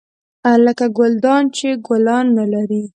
لکه 0.65 0.85
ګلدان 0.97 1.43
چې 1.57 1.67
ګلان 1.87 2.25
نه 2.37 2.45
لري. 2.53 2.83